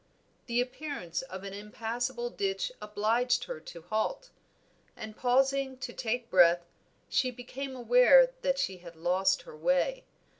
[0.47, 4.31] The appearance of an impassable ditch obliged her to halt,
[4.97, 6.65] and pausing to take breath,
[7.07, 10.05] she became aware that she had lost her way.